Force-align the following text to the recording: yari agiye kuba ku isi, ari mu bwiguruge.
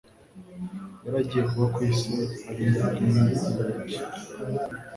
yari 1.03 1.15
agiye 1.23 1.43
kuba 1.49 1.65
ku 1.73 1.79
isi, 1.89 2.13
ari 2.49 2.63
mu 2.71 2.79
bwiguruge. 2.89 3.99